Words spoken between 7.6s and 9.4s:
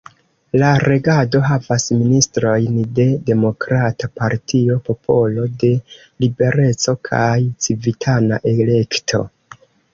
Civitana Elekto.